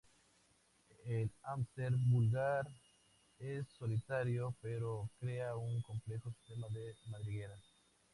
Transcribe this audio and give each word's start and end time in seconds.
El 1.05 1.29
hámster 1.43 1.93
vulgar 1.95 2.65
es 3.37 3.67
solitario, 3.77 4.55
pero 4.59 5.07
crea 5.19 5.55
un 5.55 5.79
complejo 5.83 6.31
sistema 6.31 6.67
de 6.69 6.95
madrigueras. 7.11 7.61